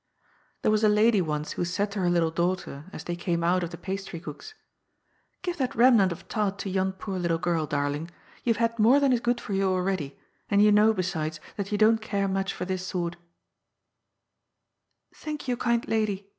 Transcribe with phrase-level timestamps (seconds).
[0.63, 3.61] There was a lady once who said to her little daughter, as they came out
[3.61, 4.55] of the pastrycook's:"
[5.43, 8.09] Give that remnant of tart to yon poor little girl, dar ling!
[8.43, 10.17] you have had more than is good for you already,
[10.49, 13.15] and you know, besides, that you don't care much for this sort"
[15.13, 16.27] "Thank you, kind lady!"